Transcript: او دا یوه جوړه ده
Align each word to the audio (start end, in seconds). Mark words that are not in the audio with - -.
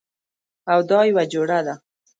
او 0.71 0.79
دا 0.89 0.99
یوه 1.09 1.23
جوړه 1.33 1.59
ده 1.65 1.75